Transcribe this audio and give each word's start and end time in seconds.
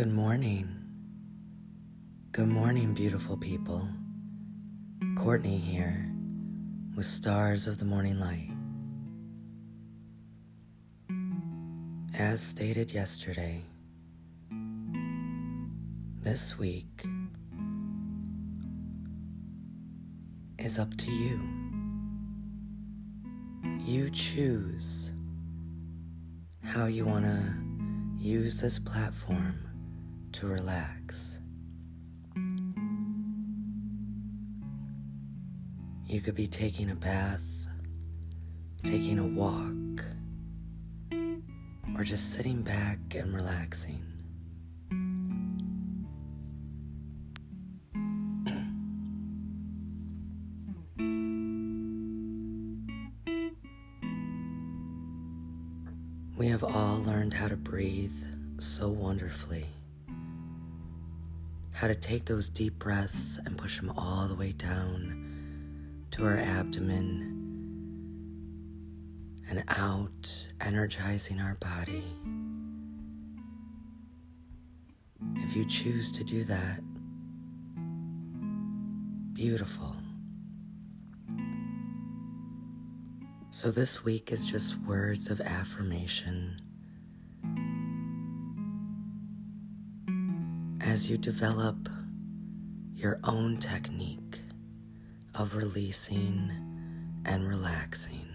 Good 0.00 0.14
morning. 0.14 0.66
Good 2.32 2.48
morning, 2.48 2.94
beautiful 2.94 3.36
people. 3.36 3.86
Courtney 5.14 5.58
here 5.58 6.10
with 6.96 7.04
Stars 7.04 7.66
of 7.68 7.76
the 7.76 7.84
Morning 7.84 8.18
Light. 8.18 8.48
As 12.18 12.40
stated 12.40 12.92
yesterday, 12.92 13.60
this 16.22 16.58
week 16.58 17.04
is 20.58 20.78
up 20.78 20.96
to 20.96 21.10
you. 21.10 21.42
You 23.84 24.08
choose 24.08 25.12
how 26.64 26.86
you 26.86 27.04
want 27.04 27.26
to 27.26 27.42
use 28.18 28.62
this 28.62 28.78
platform 28.78 29.69
to 30.32 30.46
relax. 30.46 31.40
You 36.06 36.20
could 36.20 36.34
be 36.34 36.48
taking 36.48 36.90
a 36.90 36.96
bath, 36.96 37.44
taking 38.82 39.18
a 39.18 39.26
walk, 39.26 40.04
or 41.96 42.04
just 42.04 42.32
sitting 42.32 42.62
back 42.62 42.98
and 43.14 43.34
relaxing. 43.34 44.06
We 56.36 56.48
have 56.48 56.64
all 56.64 57.02
learned 57.02 57.34
how 57.34 57.48
to 57.48 57.56
breathe 57.56 58.10
so 58.58 58.88
wonderfully. 58.88 59.66
How 61.80 61.88
to 61.88 61.94
take 61.94 62.26
those 62.26 62.50
deep 62.50 62.78
breaths 62.78 63.40
and 63.46 63.56
push 63.56 63.80
them 63.80 63.88
all 63.96 64.28
the 64.28 64.34
way 64.34 64.52
down 64.52 66.04
to 66.10 66.26
our 66.26 66.36
abdomen 66.36 67.30
and 69.48 69.64
out, 69.66 70.48
energizing 70.60 71.40
our 71.40 71.54
body. 71.54 72.04
If 75.36 75.56
you 75.56 75.66
choose 75.66 76.12
to 76.12 76.22
do 76.22 76.44
that, 76.44 76.80
beautiful. 79.32 79.96
So, 83.52 83.70
this 83.70 84.04
week 84.04 84.32
is 84.32 84.44
just 84.44 84.76
words 84.82 85.30
of 85.30 85.40
affirmation. 85.40 86.60
As 91.00 91.08
you 91.08 91.16
develop 91.16 91.88
your 92.94 93.20
own 93.24 93.56
technique 93.56 94.38
of 95.34 95.56
releasing 95.56 96.52
and 97.24 97.48
relaxing. 97.48 98.28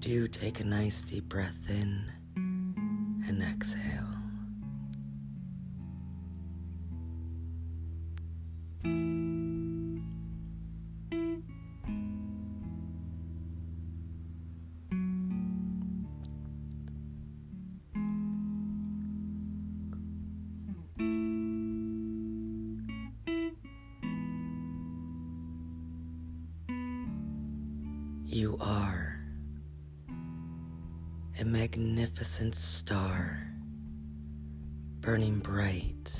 Do 0.00 0.26
take 0.26 0.58
a 0.58 0.64
nice 0.64 1.02
deep 1.02 1.28
breath 1.28 1.70
in 1.70 2.10
and 3.28 3.40
exhale. 3.44 4.23
You 28.34 28.58
are 28.60 29.20
a 31.38 31.44
magnificent 31.44 32.56
star 32.56 33.46
burning 34.98 35.38
bright. 35.38 36.16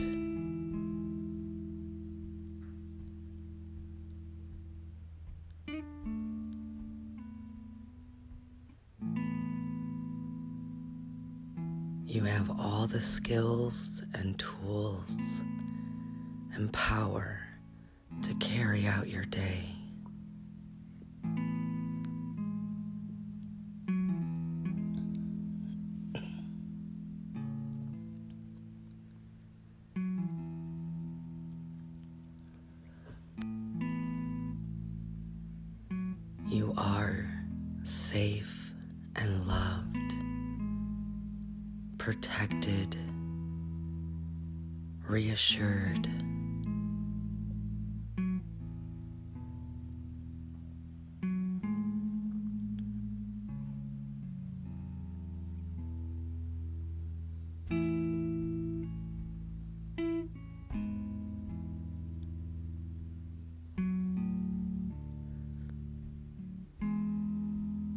You 12.07 12.23
have 12.23 12.49
all 12.61 12.87
the 12.87 13.01
skills 13.01 14.05
and 14.15 14.39
tools 14.39 15.41
and 16.55 16.73
power 16.73 17.41
to 18.23 18.33
carry 18.35 18.87
out 18.87 19.09
your 19.09 19.25
day. 19.25 19.84
Protected, 42.05 42.99
reassured. 45.09 46.07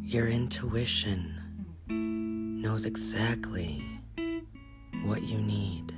Your 0.02 0.28
intuition 0.28 1.34
knows 2.62 2.86
exactly 2.86 3.97
what 5.08 5.22
you 5.22 5.38
need. 5.38 5.94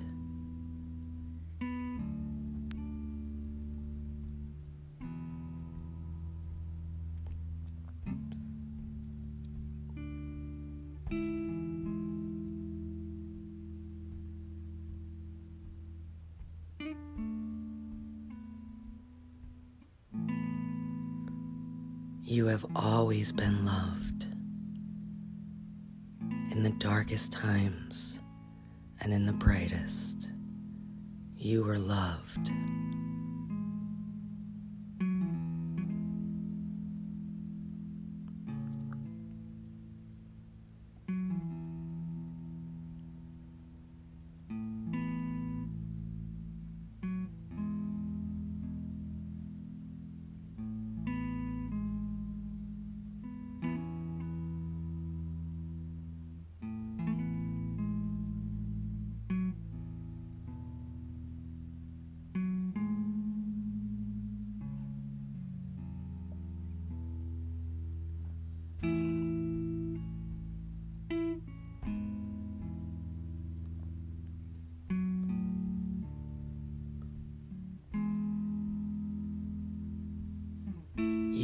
You 22.23 22.47
have 22.47 22.65
always 22.77 23.33
been 23.33 23.67
loved. 23.67 24.27
In 26.53 26.63
the 26.63 26.71
darkest 26.71 27.33
times 27.33 28.21
and 29.01 29.13
in 29.13 29.25
the 29.27 29.33
brightest, 29.33 30.29
you 31.37 31.65
were 31.65 31.79
loved. 31.79 32.51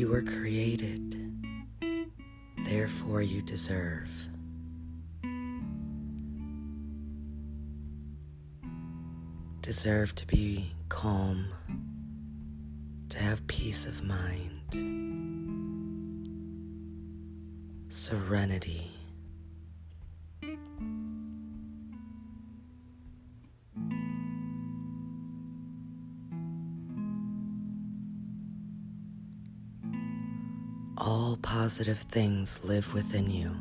You 0.07 0.13
were 0.13 0.23
created, 0.23 1.17
therefore, 2.65 3.23
you 3.23 3.43
deserve. 3.43 4.09
Deserve 9.63 10.15
to 10.15 10.27
be 10.29 10.71
calm, 10.89 11.47
to 13.09 13.19
have 13.19 13.45
peace 13.49 13.85
of 13.85 14.05
mind, 14.05 14.61
serenity. 17.89 18.96
All 30.99 31.37
positive 31.43 31.99
things 31.99 32.61
live 32.65 32.95
within 32.95 33.31
you. 33.31 33.55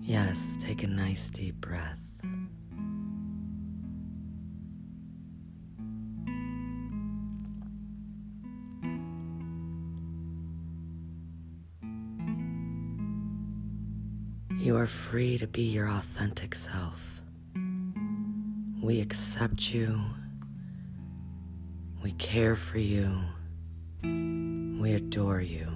Yes, 0.00 0.56
take 0.60 0.82
a 0.82 0.86
nice 0.86 1.30
deep 1.30 1.60
breath. 1.60 2.03
Are 14.84 14.86
free 14.86 15.38
to 15.38 15.46
be 15.46 15.62
your 15.62 15.88
authentic 15.88 16.54
self. 16.54 17.00
We 18.82 19.00
accept 19.00 19.72
you. 19.72 19.98
We 22.02 22.12
care 22.12 22.54
for 22.54 22.76
you. 22.76 23.18
We 24.02 24.92
adore 24.92 25.40
you. 25.40 25.68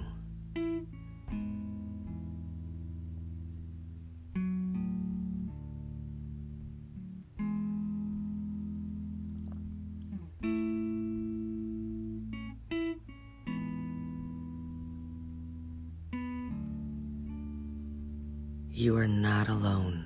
You 18.79 18.95
are 18.95 19.09
not 19.09 19.49
alone. 19.49 20.05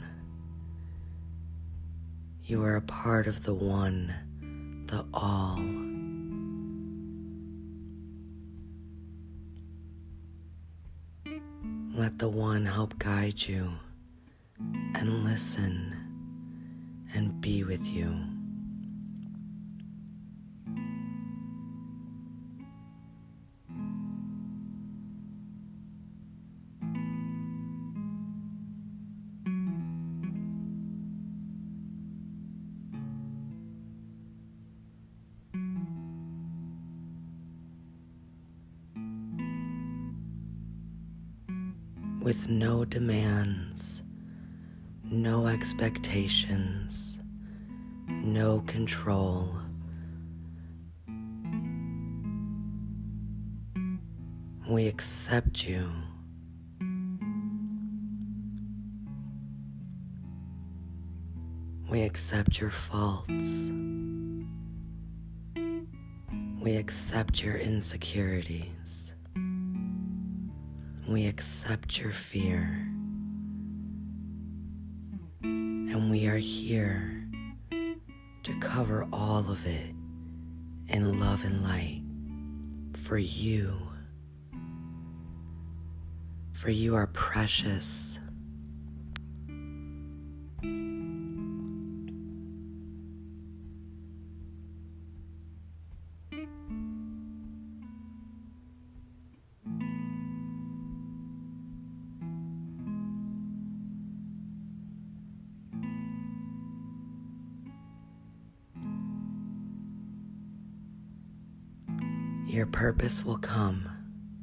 You 2.41 2.63
are 2.63 2.77
a 2.77 2.81
part 2.81 3.27
of 3.27 3.43
the 3.45 3.53
one, 3.53 4.11
the 4.87 5.05
all. 5.13 5.59
Let 11.93 12.17
the 12.17 12.29
one 12.29 12.65
help 12.65 12.97
guide 12.97 13.39
you 13.45 13.73
and 14.95 15.23
listen 15.23 15.95
and 17.13 17.39
be 17.39 17.63
with 17.63 17.85
you. 17.85 18.32
With 42.23 42.47
no 42.47 42.85
demands, 42.85 44.01
no 45.03 45.45
expectations, 45.45 47.17
no 48.07 48.61
control. 48.61 49.49
We 54.69 54.87
accept 54.87 55.67
you. 55.67 55.91
We 61.89 62.03
accept 62.03 62.61
your 62.61 62.71
faults. 62.71 63.69
We 66.61 66.77
accept 66.77 67.43
your 67.43 67.57
insecurities. 67.57 69.12
We 71.13 71.27
accept 71.27 71.99
your 71.99 72.11
fear. 72.11 72.87
And 75.43 76.09
we 76.09 76.25
are 76.25 76.37
here 76.37 77.29
to 77.69 78.59
cover 78.59 79.05
all 79.13 79.47
of 79.51 79.63
it 79.67 79.93
in 80.87 81.19
love 81.19 81.43
and 81.43 81.61
light 81.61 82.01
for 82.97 83.19
you. 83.19 83.77
For 86.53 86.71
you 86.71 86.95
are 86.95 87.05
precious. 87.05 88.17
Your 112.53 112.67
purpose 112.67 113.25
will 113.25 113.39
come. 113.39 113.89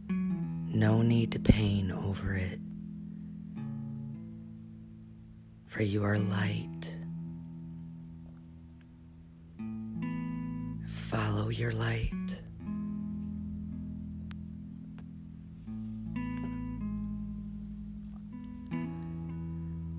No 0.09 1.01
need 1.01 1.31
to 1.31 1.39
pain 1.39 1.93
over 1.93 2.35
it. 2.35 2.59
For 5.69 5.85
you 5.85 6.03
are 6.03 6.17
light. 6.17 6.97
Follow 10.89 11.51
your 11.51 11.71
light. 11.71 12.43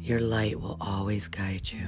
Your 0.01 0.19
light 0.19 0.59
will 0.59 0.75
always 0.81 1.29
guide 1.29 1.71
you, 1.71 1.87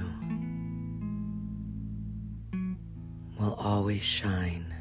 will 3.38 3.52
always 3.58 4.02
shine. 4.02 4.74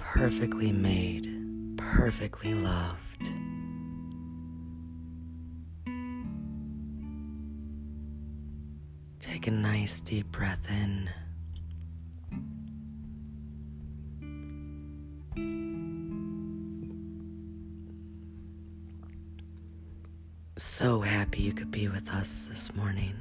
Perfectly 0.00 0.72
made, 0.72 1.28
perfectly 1.76 2.54
loved. 2.54 2.96
Take 9.20 9.46
a 9.46 9.50
nice 9.50 10.00
deep 10.00 10.32
breath 10.32 10.70
in. 10.70 11.10
So 20.56 21.02
happy 21.02 21.42
you 21.42 21.52
could 21.52 21.70
be 21.70 21.88
with 21.88 22.08
us 22.08 22.46
this 22.46 22.74
morning. 22.74 23.16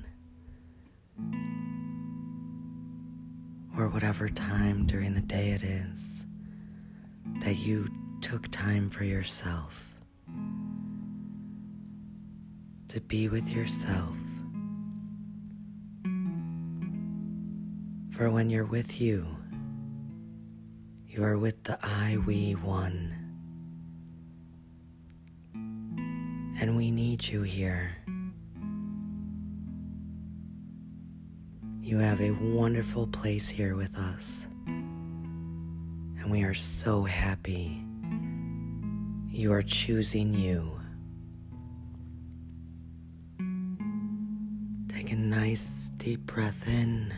Or 3.77 3.89
whatever 3.89 4.29
time 4.29 4.85
during 4.85 5.13
the 5.13 5.21
day 5.21 5.49
it 5.51 5.63
is 5.63 6.25
that 7.39 7.55
you 7.55 7.87
took 8.21 8.49
time 8.51 8.89
for 8.89 9.03
yourself 9.03 9.89
to 12.89 12.99
be 13.01 13.29
with 13.29 13.47
yourself. 13.49 14.15
For 18.11 18.31
when 18.31 18.49
you're 18.49 18.65
with 18.65 18.99
you, 18.99 19.25
you 21.07 21.23
are 21.23 21.37
with 21.37 21.63
the 21.63 21.77
I, 21.83 22.17
we, 22.25 22.53
one. 22.53 23.15
And 26.59 26.75
we 26.75 26.91
need 26.91 27.25
you 27.25 27.43
here. 27.43 27.95
You 31.81 31.99
have 31.99 32.21
a 32.21 32.31
wonderful 32.31 33.07
place 33.07 33.49
here 33.49 33.75
with 33.75 33.95
us. 33.97 34.47
And 36.29 36.37
we 36.37 36.43
are 36.43 36.53
so 36.53 37.05
happy 37.05 37.83
you 39.31 39.51
are 39.51 39.63
choosing 39.63 40.31
you. 40.31 40.79
Take 44.89 45.11
a 45.11 45.15
nice 45.15 45.89
deep 45.97 46.27
breath 46.27 46.67
in. 46.67 47.11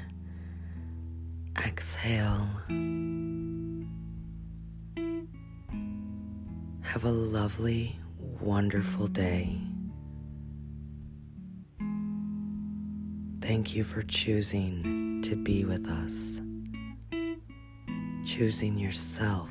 Exhale. 1.57 2.47
Have 6.83 7.03
a 7.03 7.11
lovely, 7.11 7.99
wonderful 8.39 9.07
day. 9.07 9.59
Thank 13.41 13.75
you 13.75 13.83
for 13.83 14.03
choosing 14.03 15.21
to 15.23 15.35
be 15.35 15.65
with 15.65 15.85
us, 15.85 16.39
choosing 18.25 18.77
yourself. 18.77 19.49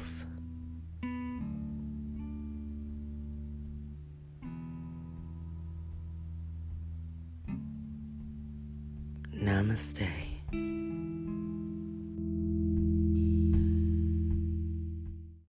Namaste. 9.35 10.30